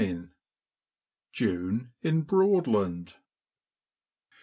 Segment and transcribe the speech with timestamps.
[1.31, 3.17] JUNE IN BROADLAND.